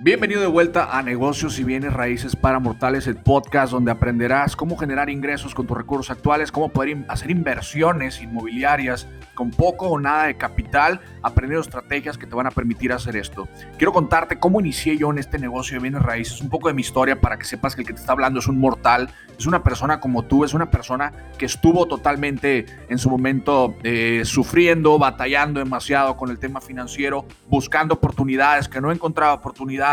Bienvenido 0.00 0.40
de 0.40 0.46
vuelta 0.46 0.96
a 0.96 1.02
Negocios 1.02 1.58
y 1.58 1.64
Bienes 1.64 1.92
Raíces 1.92 2.36
para 2.36 2.60
Mortales, 2.60 3.08
el 3.08 3.16
podcast 3.16 3.72
donde 3.72 3.90
aprenderás 3.90 4.54
cómo 4.54 4.76
generar 4.76 5.10
ingresos 5.10 5.56
con 5.56 5.66
tus 5.66 5.76
recursos 5.76 6.12
actuales, 6.12 6.52
cómo 6.52 6.68
poder 6.68 6.98
hacer 7.08 7.32
inversiones 7.32 8.22
inmobiliarias 8.22 9.08
con 9.34 9.50
poco 9.50 9.88
o 9.88 9.98
nada 9.98 10.26
de 10.26 10.36
capital, 10.36 11.00
aprendiendo 11.20 11.62
estrategias 11.62 12.16
que 12.16 12.28
te 12.28 12.34
van 12.36 12.46
a 12.46 12.52
permitir 12.52 12.92
hacer 12.92 13.16
esto. 13.16 13.48
Quiero 13.76 13.92
contarte 13.92 14.38
cómo 14.38 14.60
inicié 14.60 14.96
yo 14.96 15.10
en 15.10 15.18
este 15.18 15.36
negocio 15.36 15.74
de 15.76 15.82
bienes 15.82 16.02
raíces, 16.02 16.40
un 16.40 16.48
poco 16.48 16.68
de 16.68 16.74
mi 16.74 16.82
historia 16.82 17.20
para 17.20 17.36
que 17.36 17.44
sepas 17.44 17.74
que 17.74 17.80
el 17.80 17.86
que 17.88 17.94
te 17.94 18.00
está 18.00 18.12
hablando 18.12 18.38
es 18.38 18.46
un 18.46 18.60
mortal, 18.60 19.10
es 19.36 19.46
una 19.46 19.64
persona 19.64 19.98
como 19.98 20.24
tú, 20.24 20.44
es 20.44 20.54
una 20.54 20.70
persona 20.70 21.12
que 21.38 21.46
estuvo 21.46 21.86
totalmente 21.86 22.66
en 22.88 22.98
su 22.98 23.10
momento 23.10 23.74
eh, 23.82 24.22
sufriendo, 24.24 24.96
batallando 24.96 25.58
demasiado 25.58 26.16
con 26.16 26.30
el 26.30 26.38
tema 26.38 26.60
financiero, 26.60 27.24
buscando 27.48 27.94
oportunidades, 27.94 28.68
que 28.68 28.80
no 28.80 28.92
encontraba 28.92 29.34
oportunidades 29.34 29.87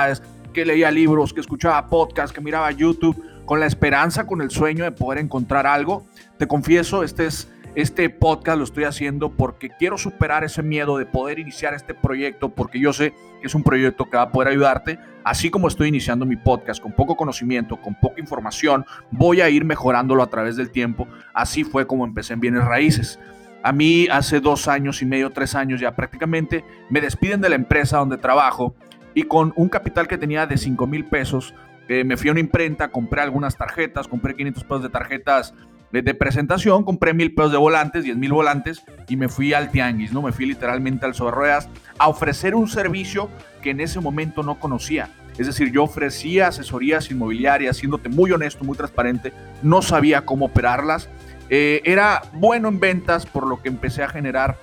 que 0.54 0.66
leía 0.66 0.90
libros, 0.90 1.34
que 1.34 1.42
escuchaba 1.42 1.88
podcasts, 1.88 2.34
que 2.34 2.42
miraba 2.42 2.72
YouTube, 2.72 3.22
con 3.46 3.60
la 3.60 3.66
esperanza, 3.66 4.26
con 4.26 4.42
el 4.42 4.50
sueño 4.50 4.84
de 4.84 4.92
poder 4.92 5.20
encontrar 5.20 5.68
algo. 5.68 6.06
Te 6.38 6.48
confieso, 6.48 7.04
este, 7.04 7.28
es, 7.28 7.52
este 7.76 8.10
podcast 8.10 8.58
lo 8.58 8.64
estoy 8.64 8.86
haciendo 8.86 9.32
porque 9.32 9.70
quiero 9.70 9.98
superar 9.98 10.44
ese 10.44 10.64
miedo 10.64 10.98
de 10.98 11.06
poder 11.06 11.40
iniciar 11.40 11.74
este 11.74 11.94
proyecto, 11.94 12.50
porque 12.50 12.80
yo 12.80 12.94
sé 12.94 13.14
que 13.42 13.48
es 13.48 13.54
un 13.56 13.64
proyecto 13.64 14.10
que 14.10 14.18
va 14.18 14.24
a 14.24 14.32
poder 14.32 14.50
ayudarte. 14.50 14.98
Así 15.24 15.50
como 15.50 15.68
estoy 15.68 15.90
iniciando 15.90 16.26
mi 16.26 16.38
podcast 16.38 16.82
con 16.82 16.94
poco 16.94 17.16
conocimiento, 17.16 17.78
con 17.82 17.96
poca 17.96 18.22
información, 18.22 18.86
voy 19.12 19.42
a 19.42 19.50
ir 19.50 19.66
mejorándolo 19.66 20.24
a 20.24 20.28
través 20.28 20.56
del 20.56 20.72
tiempo. 20.72 21.08
Así 21.34 21.64
fue 21.64 21.86
como 21.86 22.06
empecé 22.06 22.34
en 22.34 22.40
bienes 22.40 22.64
raíces. 22.64 23.20
A 23.62 23.72
mí 23.72 24.08
hace 24.12 24.40
dos 24.40 24.68
años 24.68 25.02
y 25.02 25.08
medio, 25.08 25.32
tres 25.32 25.56
años 25.56 25.82
ya 25.82 25.96
prácticamente, 25.96 26.64
me 26.90 27.02
despiden 27.02 27.42
de 27.42 27.50
la 27.50 27.56
empresa 27.56 27.98
donde 27.98 28.18
trabajo 28.18 28.76
y 29.16 29.24
con 29.24 29.54
un 29.56 29.70
capital 29.70 30.08
que 30.08 30.20
tenía 30.20 30.46
de 30.46 30.58
5 30.58 30.86
mil 30.86 31.06
pesos, 31.06 31.56
eh, 31.88 32.04
me 32.04 32.18
fui 32.18 32.30
a 32.30 32.32
una 32.34 32.42
imprenta, 32.42 32.90
compré 32.90 33.22
algunas 33.22 33.58
tarjetas, 33.58 34.08
compré 34.08 34.36
500 34.36 34.64
pesos 34.64 34.84
de 34.84 34.90
tarjetas 34.90 35.56
de, 35.92 36.14
presentación, 36.14 36.84
compré 36.84 37.14
mil 37.14 37.34
pesos 37.34 37.54
de 37.54 37.58
volantes, 37.58 38.04
10 38.04 38.18
mil 38.18 38.34
volantes 38.34 38.84
y 39.08 39.16
me 39.16 39.30
fui 39.30 39.54
al 39.54 39.72
tianguis, 39.72 40.12
¿no? 40.12 40.22
Me 40.22 40.34
fui 40.34 40.46
literalmente 40.46 41.06
al 41.06 41.14
sobre 41.14 41.52
a 41.52 42.08
ofrecer 42.10 42.54
un 42.54 42.68
servicio 42.68 43.30
que 43.62 43.70
en 43.70 43.80
ese 43.80 44.02
momento 44.02 44.44
no 44.44 44.60
conocía. 44.60 45.10
Es 45.38 45.48
decir, 45.48 45.72
yo 45.72 45.84
ofrecía 45.84 46.48
asesorías 46.48 47.12
inmobiliarias, 47.12 47.78
siéndote 47.78 48.10
muy 48.10 48.32
honesto, 48.32 48.64
muy 48.64 48.76
transparente, 48.76 49.32
no 49.62 49.82
sabía 49.82 50.26
cómo 50.26 50.46
operarlas. 50.46 51.10
Eh, 51.50 51.82
era 51.86 52.24
bueno 52.34 52.68
en 52.68 52.80
ventas, 52.80 53.26
por 53.26 53.48
lo 53.48 53.62
que 53.62 53.70
empecé 53.70 54.04
a 54.04 54.10
generar 54.10 54.58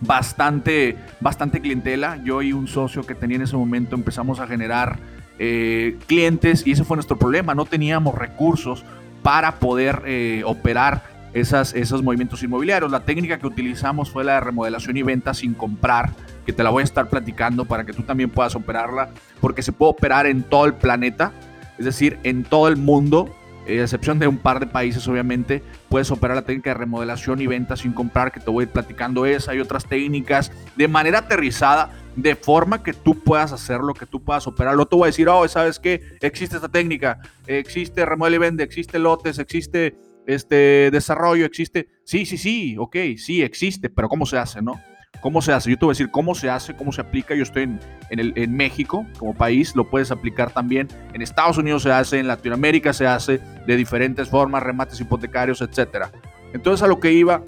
bastante, 0.00 0.96
bastante 1.20 1.60
clientela. 1.60 2.20
Yo 2.24 2.42
y 2.42 2.52
un 2.52 2.68
socio 2.68 3.04
que 3.04 3.14
tenía 3.14 3.36
en 3.36 3.42
ese 3.42 3.56
momento 3.56 3.94
empezamos 3.94 4.40
a 4.40 4.46
generar 4.46 4.98
eh, 5.38 5.96
clientes 6.06 6.66
y 6.66 6.72
ese 6.72 6.84
fue 6.84 6.96
nuestro 6.96 7.18
problema. 7.18 7.54
No 7.54 7.64
teníamos 7.64 8.14
recursos 8.14 8.84
para 9.22 9.58
poder 9.58 10.02
eh, 10.06 10.42
operar 10.44 11.02
esas, 11.32 11.74
esos 11.74 12.02
movimientos 12.02 12.42
inmobiliarios. 12.42 12.90
La 12.90 13.04
técnica 13.04 13.38
que 13.38 13.46
utilizamos 13.46 14.10
fue 14.10 14.24
la 14.24 14.34
de 14.34 14.40
remodelación 14.40 14.96
y 14.96 15.02
venta 15.02 15.34
sin 15.34 15.54
comprar, 15.54 16.10
que 16.46 16.52
te 16.52 16.62
la 16.62 16.70
voy 16.70 16.82
a 16.82 16.84
estar 16.84 17.08
platicando 17.08 17.64
para 17.64 17.84
que 17.84 17.92
tú 17.92 18.02
también 18.02 18.30
puedas 18.30 18.54
operarla, 18.54 19.10
porque 19.40 19.62
se 19.62 19.72
puede 19.72 19.90
operar 19.90 20.26
en 20.26 20.42
todo 20.42 20.66
el 20.66 20.74
planeta, 20.74 21.32
es 21.78 21.84
decir, 21.84 22.18
en 22.22 22.44
todo 22.44 22.68
el 22.68 22.76
mundo 22.76 23.34
eh, 23.68 23.82
excepción 23.82 24.18
de 24.18 24.26
un 24.26 24.38
par 24.38 24.60
de 24.60 24.66
países, 24.66 25.06
obviamente, 25.06 25.62
puedes 25.88 26.10
operar 26.10 26.36
la 26.36 26.42
técnica 26.42 26.70
de 26.70 26.74
remodelación 26.74 27.40
y 27.40 27.46
venta 27.46 27.76
sin 27.76 27.92
comprar, 27.92 28.32
que 28.32 28.40
te 28.40 28.50
voy 28.50 28.62
a 28.62 28.66
ir 28.66 28.72
platicando 28.72 29.26
esa 29.26 29.54
y 29.54 29.60
otras 29.60 29.84
técnicas 29.84 30.50
de 30.76 30.88
manera 30.88 31.20
aterrizada, 31.20 31.90
de 32.16 32.34
forma 32.34 32.82
que 32.82 32.92
tú 32.92 33.22
puedas 33.22 33.52
hacerlo, 33.52 33.94
que 33.94 34.06
tú 34.06 34.24
puedas 34.24 34.46
operarlo. 34.46 34.86
te 34.86 34.96
voy 34.96 35.04
a 35.04 35.06
decir, 35.06 35.28
oh, 35.28 35.46
¿sabes 35.46 35.78
qué? 35.78 36.16
Existe 36.20 36.56
esta 36.56 36.68
técnica, 36.68 37.20
existe 37.46 38.04
remodela 38.04 38.36
y 38.36 38.38
vende, 38.38 38.64
existe 38.64 38.98
lotes, 38.98 39.38
existe 39.38 39.96
este 40.26 40.90
desarrollo, 40.90 41.46
existe. 41.46 41.88
Sí, 42.04 42.26
sí, 42.26 42.36
sí, 42.36 42.76
ok, 42.78 42.96
sí, 43.16 43.42
existe, 43.42 43.88
pero 43.88 44.08
¿cómo 44.08 44.26
se 44.26 44.38
hace, 44.38 44.60
no? 44.60 44.80
¿Cómo 45.20 45.42
se 45.42 45.52
hace? 45.52 45.70
Yo 45.70 45.78
te 45.78 45.84
voy 45.84 45.92
a 45.92 45.94
decir 45.94 46.10
cómo 46.10 46.34
se 46.34 46.48
hace, 46.48 46.74
cómo 46.74 46.92
se 46.92 47.00
aplica. 47.00 47.34
Yo 47.34 47.42
estoy 47.42 47.64
en, 47.64 47.80
el, 48.10 48.32
en 48.36 48.54
México 48.54 49.06
como 49.18 49.34
país, 49.34 49.74
lo 49.74 49.88
puedes 49.88 50.10
aplicar 50.10 50.50
también. 50.52 50.88
En 51.12 51.22
Estados 51.22 51.58
Unidos 51.58 51.82
se 51.82 51.92
hace, 51.92 52.18
en 52.18 52.28
Latinoamérica 52.28 52.92
se 52.92 53.06
hace 53.06 53.40
de 53.66 53.76
diferentes 53.76 54.28
formas, 54.28 54.62
remates 54.62 55.00
hipotecarios, 55.00 55.60
etc. 55.60 56.06
Entonces 56.52 56.82
a 56.82 56.86
lo 56.86 57.00
que 57.00 57.12
iba, 57.12 57.42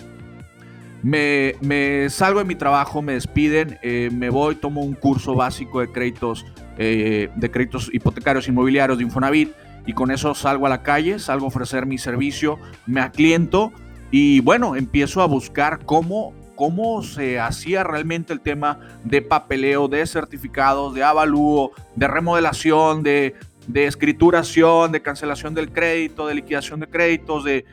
me, 1.03 2.09
salgo 2.11 2.41
de 2.41 2.45
mi 2.45 2.55
trabajo, 2.55 3.03
me 3.03 3.15
despiden, 3.15 3.79
eh, 3.83 4.11
me 4.13 4.31
voy, 4.31 4.57
tomo 4.57 4.83
un 4.83 4.95
curso 4.95 5.35
básico 5.35 5.81
de 5.81 5.91
créditos, 5.91 6.45
eh, 6.77 7.31
de 7.35 7.51
créditos 7.51 7.91
hipotecarios 7.93 8.49
inmobiliarios 8.49 8.99
de 8.99 9.05
Infonavit 9.05 9.53
y 9.87 9.93
con 9.93 10.11
eso 10.11 10.35
salgo 10.35 10.67
a 10.67 10.69
la 10.69 10.83
calle, 10.83 11.19
salgo 11.19 11.47
a 11.47 11.49
ofrecer 11.49 11.87
mi 11.87 11.99
servicio, 11.99 12.59
me 12.87 13.01
acliento 13.01 13.73
y 14.11 14.41
bueno, 14.41 14.77
empiezo 14.77 15.23
a 15.23 15.27
buscar 15.27 15.85
cómo 15.85 16.35
cómo 16.61 17.03
se 17.03 17.41
hacía 17.41 17.85
realmente 17.85 18.35
el 18.35 18.43
tema 18.43 18.81
de 19.03 19.23
papeleo, 19.23 19.89
de 19.89 20.07
certificados, 20.07 20.93
de 20.93 21.03
avalúo, 21.03 21.73
de 21.97 22.07
remodelación, 22.07 23.03
de, 23.03 23.35
escrituración, 23.73 24.93
de 24.93 25.01
cancelación 25.01 25.55
del 25.55 25.73
crédito, 25.73 26.27
de 26.27 26.35
liquidación 26.35 26.81
de 26.81 26.87
créditos, 26.87 27.45
de 27.45 27.65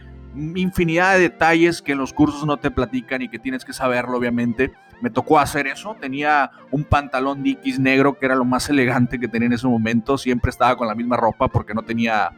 infinidad 0.55 1.15
de 1.15 1.19
detalles 1.19 1.81
que 1.81 1.91
en 1.91 1.97
los 1.97 2.13
cursos 2.13 2.45
no 2.45 2.55
te 2.55 2.71
platican 2.71 3.21
y 3.21 3.27
que 3.27 3.39
tienes 3.39 3.65
que 3.65 3.73
saberlo, 3.73 4.17
obviamente. 4.17 4.71
Me 5.01 5.09
tocó 5.09 5.37
hacer 5.37 5.67
eso. 5.67 5.97
Tenía 5.99 6.51
un 6.71 6.85
pantalón 6.85 7.43
Dickies 7.43 7.79
negro 7.79 8.17
que 8.17 8.25
era 8.25 8.35
lo 8.35 8.45
más 8.45 8.69
elegante 8.69 9.19
que 9.19 9.27
tenía 9.27 9.47
en 9.47 9.53
ese 9.53 9.67
momento. 9.67 10.17
Siempre 10.17 10.49
estaba 10.49 10.77
con 10.77 10.87
la 10.87 10.95
misma 10.95 11.17
ropa 11.17 11.49
porque 11.49 11.73
no 11.73 11.83
tenía, 11.83 12.31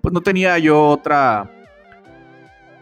pues 0.00 0.14
no 0.14 0.22
tenía 0.22 0.56
yo 0.56 0.86
otra, 0.86 1.50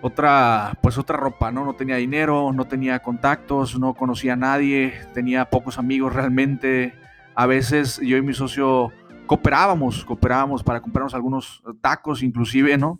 otra, 0.02 0.78
pues 0.82 0.98
otra 0.98 1.16
ropa, 1.16 1.50
¿no? 1.50 1.64
No 1.64 1.74
tenía 1.74 1.96
dinero, 1.96 2.52
no 2.52 2.66
tenía 2.66 3.00
contactos, 3.00 3.78
no 3.78 3.94
conocía 3.94 4.34
a 4.34 4.36
nadie, 4.36 4.94
tenía 5.14 5.44
pocos 5.50 5.78
amigos 5.78 6.12
realmente. 6.12 6.94
A 7.34 7.46
veces 7.46 8.00
yo 8.02 8.16
y 8.16 8.22
mi 8.22 8.34
socio 8.34 8.92
cooperábamos, 9.26 10.04
cooperábamos 10.04 10.62
para 10.62 10.80
comprarnos 10.80 11.14
algunos 11.14 11.62
tacos 11.80 12.22
inclusive, 12.22 12.76
¿no? 12.78 12.98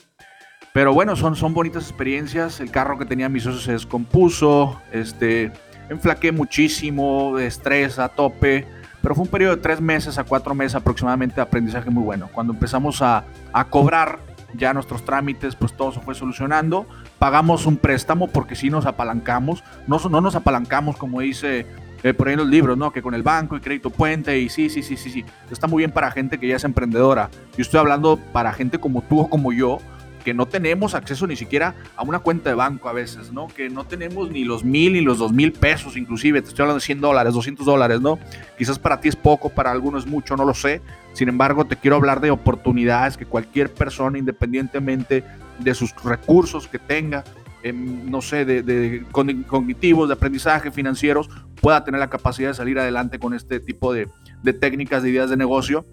Pero 0.72 0.94
bueno, 0.94 1.16
son, 1.16 1.34
son 1.34 1.53
bonitas 1.53 1.88
experiencias. 1.88 2.61
El 2.61 2.71
carro 2.71 2.99
que 2.99 3.05
tenía 3.05 3.28
mi 3.28 3.41
socio 3.41 3.61
se 3.61 3.72
descompuso, 3.72 4.81
este, 4.93 5.50
enflaqué 5.88 6.31
muchísimo, 6.31 7.37
de 7.37 7.47
estrés 7.47 7.99
a 7.99 8.09
tope. 8.09 8.67
Pero 9.03 9.15
fue 9.15 9.25
un 9.25 9.31
periodo 9.31 9.56
de 9.56 9.62
tres 9.62 9.81
meses 9.81 10.19
a 10.19 10.25
cuatro 10.25 10.55
meses 10.55 10.77
aproximadamente 10.77 11.37
de 11.37 11.43
aprendizaje 11.43 11.91
muy 11.91 12.05
bueno. 12.05 12.28
Cuando 12.32 12.53
empezamos 12.53 13.03
a, 13.03 13.25
a 13.53 13.65
cobrar 13.65 14.21
ya 14.55 14.75
nuestros 14.75 15.05
trámites, 15.05 15.56
pues 15.56 15.72
todo 15.77 15.93
se 15.93 16.00
fue 16.00 16.15
solucionando. 16.15 16.87
Pagamos 17.19 17.66
un 17.66 17.77
préstamo 17.77 18.28
porque 18.28 18.55
si 18.55 18.71
nos 18.71 18.87
apalancamos, 18.87 19.62
no, 19.87 19.99
no 20.11 20.21
nos 20.21 20.34
apalancamos 20.34 20.97
como 20.97 21.21
dice 21.21 21.66
eh, 22.03 22.15
por 22.15 22.28
ahí 22.28 22.34
en 22.34 22.41
los 22.41 22.49
libros, 22.49 22.78
¿no? 22.78 22.93
Que 22.93 23.03
con 23.03 23.15
el 23.15 23.22
banco 23.22 23.56
y 23.56 23.61
crédito 23.61 23.91
puente 23.91 24.38
y 24.38 24.49
sí, 24.49 24.71
sí, 24.71 24.83
sí, 24.83 24.97
sí, 24.97 25.11
sí. 25.11 25.25
Está 25.50 25.66
muy 25.66 25.81
bien 25.83 25.91
para 25.91 26.11
gente 26.11 26.38
que 26.38 26.49
ya 26.49 26.56
es 26.56 26.65
emprendedora. 26.65 27.28
Yo 27.56 27.62
estoy 27.62 27.81
hablando 27.81 28.19
para 28.33 28.53
gente 28.53 28.78
como 28.78 29.03
tú 29.03 29.21
o 29.21 29.28
como 29.28 29.53
yo, 29.53 29.78
que 30.20 30.34
no 30.34 30.47
tenemos 30.47 30.94
acceso 30.94 31.26
ni 31.26 31.36
siquiera 31.36 31.75
a 31.97 32.03
una 32.03 32.20
cuenta 32.20 32.50
de 32.50 32.56
banco 32.56 32.88
a 32.88 32.92
veces, 32.92 33.32
¿no? 33.32 33.48
Que 33.48 33.69
no 33.69 33.84
tenemos 33.84 34.31
ni 34.31 34.44
los 34.44 34.64
mil 34.64 34.92
ni 34.92 35.00
los 35.00 35.19
dos 35.19 35.32
mil 35.32 35.53
pesos, 35.53 35.97
inclusive, 35.97 36.41
te 36.42 36.48
estoy 36.48 36.62
hablando 36.62 36.81
de 36.81 36.86
100 36.86 37.00
dólares, 37.00 37.34
200 37.34 37.66
dólares, 37.66 38.00
¿no? 38.00 38.19
Quizás 38.56 38.78
para 38.78 39.00
ti 39.00 39.08
es 39.08 39.16
poco, 39.16 39.50
para 39.50 39.70
algunos 39.70 40.04
es 40.04 40.10
mucho, 40.10 40.36
no 40.36 40.44
lo 40.44 40.54
sé. 40.54 40.81
Sin 41.12 41.28
embargo, 41.28 41.64
te 41.64 41.76
quiero 41.76 41.97
hablar 41.97 42.20
de 42.20 42.31
oportunidades 42.31 43.16
que 43.16 43.26
cualquier 43.26 43.72
persona, 43.72 44.19
independientemente 44.19 45.25
de 45.58 45.75
sus 45.75 45.94
recursos 46.04 46.69
que 46.69 46.78
tenga, 46.78 47.25
em, 47.62 48.10
no 48.10 48.22
sé, 48.22 48.44
de, 48.44 49.04
cognitivos, 49.10 50.08
de 50.08 50.14
aprendizaje, 50.14 50.70
financieros, 50.70 51.28
pueda 51.60 51.84
tener 51.84 52.00
la 52.00 52.08
capacidad 52.08 52.48
de 52.48 52.54
salir 52.54 52.78
adelante 52.78 53.19
con 53.19 53.34
este 53.34 53.60
tipo 53.60 53.92
de, 53.92 54.08
de 54.42 54.52
técnicas, 54.52 55.02
de 55.02 55.11
ideas 55.11 55.31
de 55.31 55.37
negocio. 55.37 55.84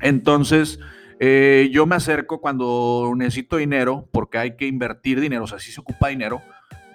Entonces, 0.00 0.80
eh, 1.20 1.68
yo 1.72 1.86
me 1.86 1.96
acerco 1.96 2.40
cuando 2.40 3.12
necesito 3.16 3.56
dinero, 3.56 4.08
porque 4.12 4.38
hay 4.38 4.56
que 4.56 4.66
invertir 4.66 5.20
dinero, 5.20 5.44
o 5.44 5.46
sea, 5.46 5.58
si 5.58 5.72
se 5.72 5.80
ocupa 5.80 6.08
dinero, 6.08 6.42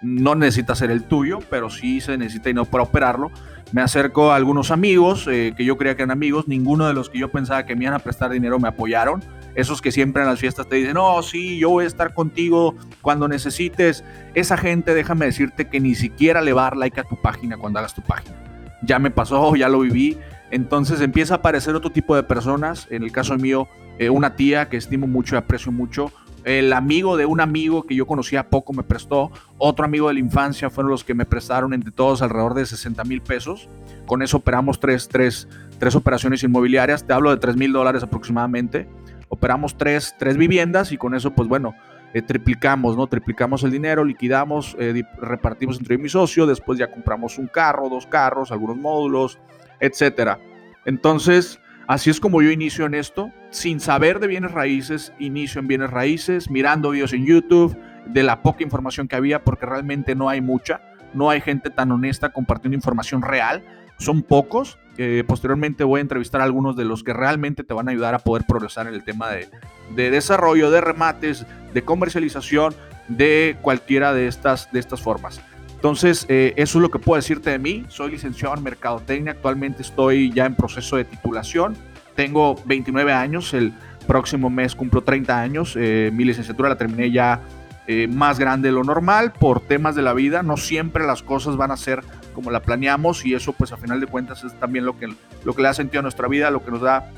no 0.01 0.36
necesita 0.36 0.75
ser 0.75 0.92
el 0.92 1.04
tuyo, 1.04 1.39
pero 1.50 1.69
sí 1.69 2.00
se 2.01 2.18
necesita 2.18 2.50
dinero 2.50 2.66
para 2.66 2.83
operarlo. 2.83 3.31
Me 3.71 3.81
acerco 3.81 4.31
a 4.31 4.36
algunos 4.36 4.71
amigos 4.71 5.27
eh, 5.27 5.54
que 5.56 5.66
yo 5.66 5.77
creía 5.77 5.95
que 5.95 6.04
eran 6.04 6.12
amigos, 6.12 6.48
ninguno 6.48 6.88
de 6.88 6.94
los 6.94 7.10
que 7.10 7.19
yo 7.19 7.30
pensaba 7.30 7.66
que 7.66 7.75
me 7.75 7.83
iban 7.83 7.94
a 7.94 8.00
prestar 8.00 8.31
dinero 8.31 8.60
me 8.60 8.68
apoyaron. 8.68 9.21
Esos 9.56 9.81
que 9.81 9.92
siempre 9.92 10.21
en 10.21 10.30
las 10.30 10.39
fiestas 10.39 10.68
te 10.68 10.77
dicen, 10.77 10.94
no, 10.94 11.21
sí, 11.21 11.60
yo 11.60 11.69
voy 11.69 11.83
a 11.83 11.88
estar 11.88 12.13
contigo 12.13 12.75
cuando 13.01 13.27
necesites. 13.27 14.04
Esa 14.36 14.57
gente, 14.57 14.94
déjame 14.94 15.25
decirte 15.25 15.68
que 15.68 15.80
ni 15.80 15.95
siquiera 15.95 16.42
le 16.42 16.54
va 16.54 16.62
a 16.62 16.66
dar 16.66 16.77
like 16.77 17.00
a 17.00 17.04
tu 17.04 17.19
página 17.21 17.57
cuando 17.57 17.80
hagas 17.80 17.94
tu 17.94 18.01
página. 18.01 18.36
Ya 18.83 19.00
me 19.00 19.12
pasó, 19.12 19.56
ya 19.57 19.69
lo 19.69 19.80
viví. 19.80 20.18
Entonces 20.51 21.01
empieza 21.01 21.36
a 21.36 21.38
aparecer 21.38 21.75
otro 21.75 21.92
tipo 21.92 22.16
de 22.16 22.24
personas. 22.24 22.88
En 22.89 23.04
el 23.04 23.12
caso 23.12 23.38
mío, 23.38 23.68
eh, 23.99 24.09
una 24.09 24.35
tía 24.35 24.69
que 24.69 24.77
estimo 24.77 25.05
mucho 25.05 25.35
y 25.35 25.37
aprecio 25.37 25.71
mucho, 25.71 26.11
el 26.45 26.73
amigo 26.73 27.17
de 27.17 27.25
un 27.25 27.41
amigo 27.41 27.83
que 27.83 27.95
yo 27.95 28.07
conocía 28.07 28.49
poco 28.49 28.73
me 28.73 28.83
prestó, 28.83 29.31
otro 29.57 29.85
amigo 29.85 30.07
de 30.07 30.15
la 30.15 30.19
infancia 30.19 30.69
fueron 30.69 30.89
los 30.89 31.03
que 31.03 31.13
me 31.13 31.25
prestaron 31.25 31.73
entre 31.73 31.91
todos 31.91 32.21
alrededor 32.21 32.53
de 32.53 32.65
60 32.65 33.03
mil 33.03 33.21
pesos. 33.21 33.69
Con 34.05 34.21
eso 34.21 34.37
operamos 34.37 34.79
tres, 34.79 35.07
tres, 35.07 35.47
tres 35.77 35.95
operaciones 35.95 36.41
inmobiliarias, 36.43 37.05
te 37.05 37.13
hablo 37.13 37.29
de 37.31 37.37
3 37.37 37.55
mil 37.57 37.71
dólares 37.71 38.03
aproximadamente. 38.03 38.87
Operamos 39.27 39.77
tres, 39.77 40.15
tres 40.17 40.37
viviendas 40.37 40.91
y 40.91 40.97
con 40.97 41.13
eso, 41.13 41.31
pues 41.35 41.47
bueno, 41.47 41.75
eh, 42.13 42.23
triplicamos, 42.23 42.97
¿no? 42.97 43.05
Triplicamos 43.05 43.63
el 43.63 43.69
dinero, 43.69 44.03
liquidamos, 44.03 44.75
eh, 44.79 45.03
repartimos 45.21 45.77
entre 45.77 45.97
mi 45.99 46.09
socio, 46.09 46.47
después 46.47 46.79
ya 46.79 46.89
compramos 46.89 47.37
un 47.37 47.47
carro, 47.47 47.89
dos 47.89 48.07
carros, 48.07 48.51
algunos 48.51 48.77
módulos, 48.77 49.37
etcétera. 49.79 50.39
Entonces, 50.85 51.59
así 51.89 52.12
es 52.12 52.19
como 52.19 52.44
yo 52.44 52.51
inicio 52.51 52.86
en 52.86 52.94
esto, 52.94 53.31
sin 53.50 53.80
saber 53.80 54.19
de 54.19 54.27
bienes 54.27 54.51
raíces, 54.51 55.12
inicio 55.18 55.59
en 55.59 55.68
bienes 55.68 55.89
raíces, 55.89 56.51
mirando 56.51 56.91
videos 56.91 57.13
en 57.13 57.25
YouTube, 57.25 57.75
de 58.06 58.21
la 58.21 58.44
poca 58.44 58.63
información 58.63 59.07
que 59.07 59.15
había, 59.15 59.44
porque 59.44 59.65
realmente 59.65 60.13
no 60.13 60.30
hay 60.30 60.39
mucha, 60.39 60.81
no 61.15 61.31
hay 61.31 61.41
gente 61.41 61.71
tan 61.71 61.91
honesta 61.91 62.30
compartiendo 62.30 62.75
información 62.75 63.24
real, 63.24 63.63
son 63.97 64.21
pocos. 64.21 64.77
posteriormente 65.25 65.83
voy 65.83 65.97
a 65.97 66.01
entrevistar 66.01 66.41
a 66.41 66.44
algunos 66.44 66.75
de 66.75 66.86
los 66.86 67.03
que 67.03 67.12
realmente 67.12 67.63
te 67.63 67.74
van 67.74 67.88
a 67.88 67.92
ayudar 67.92 68.13
a 68.13 68.19
poder 68.19 68.45
progresar 68.47 68.85
en 68.85 68.94
el 68.94 69.03
tema 69.03 69.31
de, 69.31 69.50
de 69.95 70.12
desarrollo, 70.12 70.69
de 70.69 70.81
remates, 70.81 71.47
de 71.74 71.81
comercialización, 71.81 72.75
de 73.07 73.57
cualquiera 73.63 74.13
de 74.13 74.27
estas, 74.27 74.71
de 74.71 74.80
estas 74.80 75.01
formas. 75.01 75.42
Entonces, 75.79 76.25
eh, 76.27 76.53
eso 76.57 76.77
es 76.77 76.81
lo 76.81 76.91
que 76.91 76.99
puedo 76.99 77.15
decirte 77.15 77.51
de 77.51 77.57
mí. 77.57 77.85
Soy 77.87 78.11
licenciado 78.11 78.53
en 78.53 78.61
Mercadotecnia, 78.63 79.31
actualmente 79.31 79.81
estoy 79.81 80.29
ya 80.29 80.45
en 80.45 80.53
proceso 80.53 80.97
de 80.97 81.05
titulación. 81.05 81.73
Tengo 82.15 82.61
29 82.65 83.13
años, 83.13 83.53
el 83.53 83.71
próximo 84.05 84.49
mes 84.49 84.75
cumplo 84.75 85.03
30 85.03 85.39
años. 85.39 85.77
Eh, 85.77 86.11
mi 86.13 86.25
licenciatura 86.25 86.67
la 86.67 86.77
terminé 86.77 87.11
ya 87.11 87.39
eh, 87.87 88.09
más 88.09 88.39
grande 88.39 88.67
de 88.67 88.73
lo 88.73 88.83
normal 88.83 89.31
por 89.31 89.61
temas 89.61 89.95
de 89.95 90.01
la 90.01 90.11
vida. 90.11 90.43
No 90.43 90.57
siempre 90.57 91.07
las 91.07 91.23
cosas 91.23 91.55
van 91.55 91.71
a 91.71 91.77
ser 91.77 92.03
como 92.33 92.51
la 92.51 92.61
planeamos 92.61 93.25
y 93.25 93.33
eso 93.33 93.53
pues 93.53 93.71
a 93.71 93.77
final 93.77 94.01
de 94.01 94.07
cuentas 94.07 94.43
es 94.43 94.53
también 94.59 94.83
lo 94.83 94.97
que, 94.99 95.07
lo 95.45 95.53
que 95.55 95.61
le 95.61 95.69
da 95.69 95.73
sentido 95.73 95.99
a 95.99 96.03
nuestra 96.03 96.27
vida, 96.27 96.51
lo 96.51 96.61
que 96.61 96.71
nos 96.71 96.81
da 96.81 97.09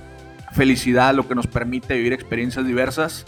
felicidad, 0.52 1.16
lo 1.16 1.28
que 1.28 1.34
nos 1.34 1.48
permite 1.48 1.96
vivir 1.96 2.14
experiencias 2.14 2.64
diversas. 2.64 3.26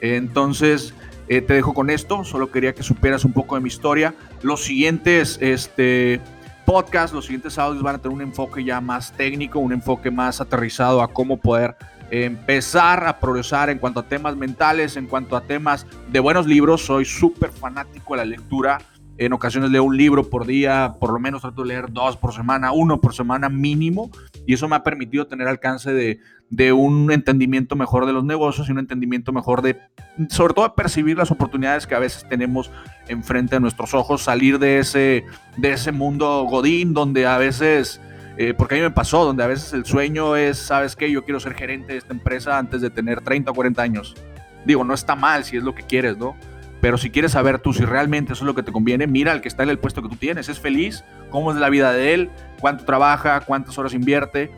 Entonces, 0.00 0.92
eh, 1.36 1.40
te 1.40 1.54
dejo 1.54 1.72
con 1.72 1.88
esto, 1.88 2.24
solo 2.24 2.50
quería 2.50 2.74
que 2.74 2.82
supieras 2.82 3.24
un 3.24 3.32
poco 3.32 3.54
de 3.54 3.62
mi 3.62 3.68
historia. 3.68 4.14
Los 4.42 4.64
siguientes 4.64 5.38
este, 5.40 6.20
podcasts, 6.66 7.14
los 7.14 7.24
siguientes 7.24 7.56
audios 7.58 7.82
van 7.82 7.94
a 7.94 7.98
tener 7.98 8.14
un 8.14 8.20
enfoque 8.20 8.62
ya 8.62 8.82
más 8.82 9.12
técnico, 9.12 9.58
un 9.58 9.72
enfoque 9.72 10.10
más 10.10 10.42
aterrizado 10.42 11.00
a 11.00 11.08
cómo 11.08 11.38
poder 11.38 11.74
empezar 12.10 13.06
a 13.06 13.18
progresar 13.18 13.70
en 13.70 13.78
cuanto 13.78 14.00
a 14.00 14.02
temas 14.02 14.36
mentales, 14.36 14.98
en 14.98 15.06
cuanto 15.06 15.34
a 15.34 15.40
temas 15.40 15.86
de 16.10 16.20
buenos 16.20 16.46
libros. 16.46 16.84
Soy 16.84 17.06
súper 17.06 17.50
fanático 17.50 18.12
de 18.12 18.18
la 18.18 18.24
lectura. 18.26 18.78
En 19.18 19.32
ocasiones 19.32 19.70
leo 19.70 19.84
un 19.84 19.96
libro 19.96 20.28
por 20.28 20.46
día, 20.46 20.96
por 20.98 21.12
lo 21.12 21.18
menos 21.18 21.42
trato 21.42 21.62
de 21.62 21.68
leer 21.68 21.92
dos 21.92 22.16
por 22.16 22.32
semana, 22.32 22.72
uno 22.72 23.00
por 23.00 23.14
semana 23.14 23.48
mínimo, 23.48 24.10
y 24.46 24.54
eso 24.54 24.68
me 24.68 24.76
ha 24.76 24.82
permitido 24.82 25.26
tener 25.26 25.48
alcance 25.48 25.92
de, 25.92 26.18
de 26.52 26.70
un 26.72 27.10
entendimiento 27.10 27.76
mejor 27.76 28.04
de 28.04 28.12
los 28.12 28.24
negocios 28.24 28.68
y 28.68 28.72
un 28.72 28.78
entendimiento 28.78 29.32
mejor 29.32 29.62
de, 29.62 29.80
sobre 30.28 30.52
todo, 30.52 30.74
percibir 30.74 31.16
las 31.16 31.30
oportunidades 31.30 31.86
que 31.86 31.94
a 31.94 31.98
veces 31.98 32.26
tenemos 32.28 32.70
enfrente 33.08 33.56
de 33.56 33.60
nuestros 33.60 33.94
ojos, 33.94 34.22
salir 34.22 34.58
de 34.58 34.78
ese, 34.78 35.24
de 35.56 35.72
ese 35.72 35.92
mundo 35.92 36.46
godín 36.48 36.92
donde 36.92 37.26
a 37.26 37.38
veces, 37.38 38.02
eh, 38.36 38.52
porque 38.52 38.74
a 38.74 38.78
mí 38.78 38.82
me 38.82 38.90
pasó, 38.90 39.24
donde 39.24 39.42
a 39.42 39.46
veces 39.46 39.72
el 39.72 39.86
sueño 39.86 40.36
es, 40.36 40.58
¿sabes 40.58 40.94
qué? 40.94 41.10
Yo 41.10 41.24
quiero 41.24 41.40
ser 41.40 41.54
gerente 41.54 41.94
de 41.94 41.98
esta 41.98 42.12
empresa 42.12 42.58
antes 42.58 42.82
de 42.82 42.90
tener 42.90 43.22
30 43.22 43.50
o 43.50 43.54
40 43.54 43.80
años. 43.80 44.14
Digo, 44.66 44.84
no 44.84 44.92
está 44.92 45.16
mal 45.16 45.44
si 45.44 45.56
es 45.56 45.62
lo 45.62 45.74
que 45.74 45.84
quieres, 45.84 46.18
¿no? 46.18 46.36
Pero 46.82 46.98
si 46.98 47.10
quieres 47.10 47.30
saber 47.30 47.60
tú 47.60 47.72
si 47.72 47.84
realmente 47.84 48.32
eso 48.32 48.42
es 48.42 48.46
lo 48.46 48.56
que 48.56 48.64
te 48.64 48.72
conviene, 48.72 49.06
mira 49.06 49.30
al 49.30 49.40
que 49.40 49.46
está 49.46 49.62
en 49.62 49.68
el 49.68 49.78
puesto 49.78 50.02
que 50.02 50.08
tú 50.08 50.16
tienes. 50.16 50.48
¿Es 50.48 50.58
feliz? 50.58 51.04
¿Cómo 51.30 51.52
es 51.52 51.56
la 51.56 51.70
vida 51.70 51.92
de 51.92 52.12
él? 52.12 52.30
¿Cuánto 52.60 52.84
trabaja? 52.84 53.40
¿Cuántas 53.42 53.78
horas 53.78 53.94
invierte? 53.94 54.50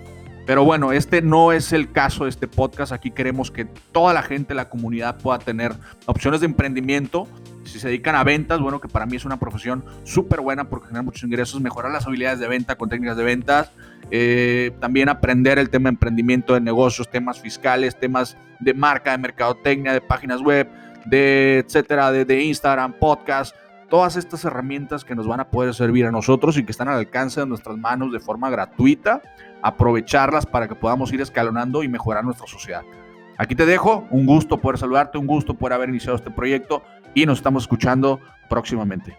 Pero 0.46 0.64
bueno, 0.64 0.92
este 0.92 1.20
no 1.20 1.52
es 1.52 1.74
el 1.74 1.92
caso 1.92 2.24
de 2.24 2.30
este 2.30 2.48
podcast. 2.48 2.92
Aquí 2.92 3.10
queremos 3.10 3.50
que 3.50 3.66
toda 3.66 4.14
la 4.14 4.22
gente, 4.22 4.54
la 4.54 4.70
comunidad 4.70 5.18
pueda 5.18 5.38
tener 5.38 5.74
opciones 6.06 6.40
de 6.40 6.46
emprendimiento. 6.46 7.28
Si 7.64 7.78
se 7.78 7.88
dedican 7.88 8.14
a 8.14 8.24
ventas, 8.24 8.58
bueno, 8.58 8.80
que 8.80 8.88
para 8.88 9.04
mí 9.04 9.16
es 9.16 9.26
una 9.26 9.38
profesión 9.38 9.84
súper 10.04 10.40
buena 10.40 10.64
porque 10.70 10.86
genera 10.86 11.02
muchos 11.02 11.24
ingresos, 11.24 11.60
mejorar 11.60 11.92
las 11.92 12.06
habilidades 12.06 12.38
de 12.40 12.48
venta 12.48 12.76
con 12.76 12.88
técnicas 12.88 13.18
de 13.18 13.24
ventas, 13.24 13.70
eh, 14.10 14.72
también 14.80 15.10
aprender 15.10 15.58
el 15.58 15.68
tema 15.68 15.90
de 15.90 15.94
emprendimiento 15.94 16.54
de 16.54 16.62
negocios, 16.62 17.10
temas 17.10 17.38
fiscales, 17.38 17.98
temas 18.00 18.38
de 18.60 18.72
marca, 18.72 19.10
de 19.10 19.18
mercadotecnia, 19.18 19.92
de 19.92 20.00
páginas 20.00 20.40
web, 20.40 20.68
de 21.06 21.58
etcétera, 21.58 22.10
de, 22.10 22.24
de 22.24 22.42
Instagram, 22.42 22.94
podcast, 22.98 23.54
todas 23.88 24.16
estas 24.16 24.44
herramientas 24.44 25.04
que 25.04 25.14
nos 25.14 25.26
van 25.26 25.40
a 25.40 25.48
poder 25.50 25.74
servir 25.74 26.06
a 26.06 26.10
nosotros 26.10 26.56
y 26.56 26.64
que 26.64 26.72
están 26.72 26.88
al 26.88 26.98
alcance 26.98 27.40
de 27.40 27.46
nuestras 27.46 27.76
manos 27.76 28.12
de 28.12 28.20
forma 28.20 28.50
gratuita 28.50 29.22
aprovecharlas 29.62 30.44
para 30.44 30.68
que 30.68 30.74
podamos 30.74 31.10
ir 31.12 31.22
escalonando 31.22 31.82
y 31.82 31.88
mejorar 31.88 32.22
nuestra 32.22 32.46
sociedad. 32.46 32.82
Aquí 33.38 33.54
te 33.54 33.64
dejo, 33.64 34.06
un 34.10 34.26
gusto 34.26 34.60
poder 34.60 34.78
saludarte, 34.78 35.16
un 35.16 35.26
gusto 35.26 35.54
por 35.54 35.72
haber 35.72 35.88
iniciado 35.88 36.16
este 36.16 36.30
proyecto 36.30 36.82
y 37.14 37.24
nos 37.24 37.38
estamos 37.38 37.64
escuchando 37.64 38.20
próximamente. 38.48 39.16